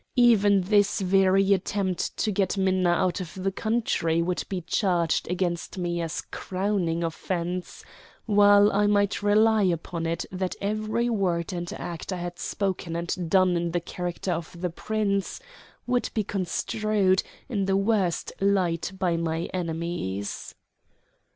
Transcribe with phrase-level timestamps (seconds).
[0.17, 5.77] Even this very attempt to get Minna out of the country would be charged against
[5.77, 7.83] me as a crowning offence;
[8.25, 13.29] while I might rely upon it that every word and act I had spoken and
[13.29, 15.39] done in the character of the Prince
[15.85, 20.55] would be construed in the worst light by my enemies.